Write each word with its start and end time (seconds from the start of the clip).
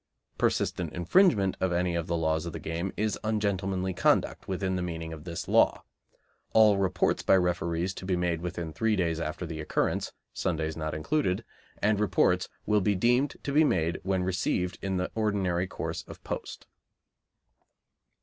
(Persistent 0.39 0.93
infringement 0.93 1.57
of 1.61 1.71
any 1.71 1.93
of 1.95 2.07
the 2.07 2.17
laws 2.17 2.47
of 2.47 2.53
the 2.53 2.59
game 2.59 2.91
is 2.97 3.19
ungentlemanly 3.23 3.93
conduct 3.93 4.47
within 4.47 4.75
the 4.75 4.81
meaning 4.81 5.13
of 5.13 5.25
this 5.25 5.47
law. 5.47 5.83
All 6.53 6.79
reports 6.79 7.21
by 7.21 7.37
referees 7.37 7.93
to 7.93 8.05
be 8.07 8.15
made 8.15 8.41
within 8.41 8.73
three 8.73 8.95
days 8.95 9.19
after 9.19 9.45
the 9.45 9.61
occurrence 9.61 10.11
(Sundays 10.33 10.75
not 10.75 10.95
included), 10.95 11.45
and 11.83 11.99
reports 11.99 12.49
will 12.65 12.81
be 12.81 12.95
deemed 12.95 13.35
to 13.43 13.51
be 13.53 13.63
made 13.63 13.99
when 14.01 14.23
received 14.23 14.79
in 14.81 14.97
the 14.97 15.11
ordinary 15.13 15.67
course 15.67 16.03
of 16.07 16.23
post.) 16.23 16.65